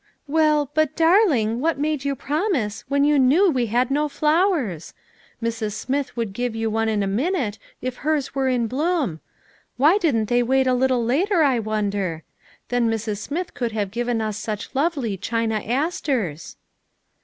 [0.27, 4.95] "Well, but, darling, what made you promise, when you knew we had no flowers?
[5.43, 5.73] Mrs.
[5.73, 9.19] Smith would give you some in a minute if hers were in bloom.
[9.77, 12.23] Why didn't they wait a little later, I wonder?
[12.69, 13.19] Then Mrs.
[13.19, 16.57] Smith could have given us such lovely china asters."